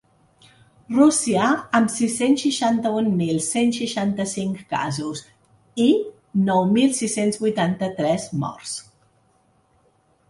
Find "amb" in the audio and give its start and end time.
1.79-1.91